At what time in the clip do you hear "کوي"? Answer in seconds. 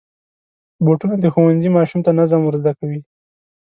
2.79-2.99